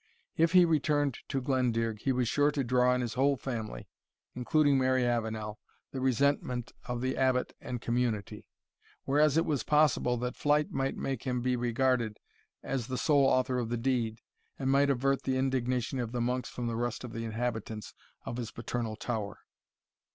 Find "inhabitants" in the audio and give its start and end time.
17.23-17.93